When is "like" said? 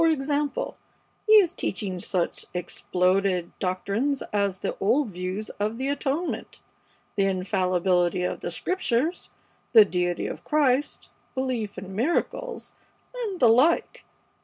13.49-14.03